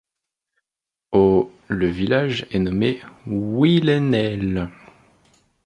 Au 1.11 1.51
le 1.67 1.85
village 1.85 2.47
est 2.49 2.57
nommé 2.57 3.03
Willenehl. 3.27 4.67